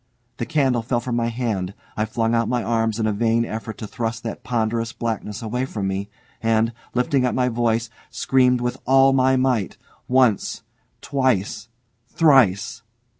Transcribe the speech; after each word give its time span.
The 0.37 0.47
candle 0.47 0.81
fell 0.81 0.99
from 0.99 1.15
my 1.15 1.27
hand. 1.27 1.75
I 1.95 2.05
flung 2.05 2.33
out 2.33 2.49
my 2.49 2.63
arms 2.63 2.99
in 2.99 3.05
a 3.05 3.13
vain 3.13 3.45
effort 3.45 3.77
to 3.77 3.85
thrust 3.85 4.23
that 4.23 4.43
ponderous 4.43 4.93
blackness 4.93 5.43
away 5.43 5.63
from 5.65 5.87
me, 5.87 6.09
and, 6.41 6.73
lifting 6.95 7.23
up 7.23 7.35
my 7.35 7.49
voice, 7.49 7.91
screamed 8.09 8.61
with 8.61 8.77
all 8.87 9.13
my 9.13 9.35
might 9.35 9.77
once, 10.07 10.63
twice, 11.01 11.67
thrice. 12.07 12.81